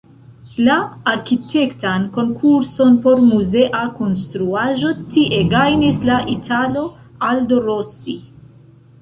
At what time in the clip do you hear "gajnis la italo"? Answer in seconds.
5.53-6.89